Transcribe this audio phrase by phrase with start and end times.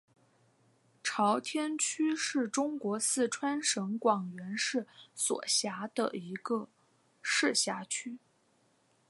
[1.03, 6.69] 朝天区是中国四川省广元市所辖的一个
[7.21, 8.17] 市辖区。